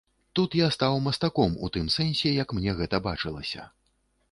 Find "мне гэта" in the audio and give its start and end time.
2.61-3.03